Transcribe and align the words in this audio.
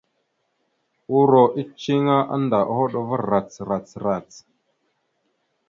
Uuro 1.15 1.43
eceŋé 1.61 2.17
annda 2.35 2.59
a 2.69 2.73
hoɗ 2.77 2.93
va 3.09 3.15
rac 3.29 3.49
rac 3.69 3.87
rac. 4.03 4.29